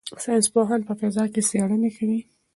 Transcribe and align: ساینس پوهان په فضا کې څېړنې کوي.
ساینس 0.23 0.47
پوهان 0.53 0.81
په 0.87 0.93
فضا 0.99 1.23
کې 1.33 1.41
څېړنې 1.49 1.89
کوي. 1.97 2.19